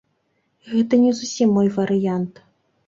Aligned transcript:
Гэта 0.71 1.01
не 1.03 1.13
зусім 1.21 1.55
мой 1.59 1.71
варыянт. 1.81 2.45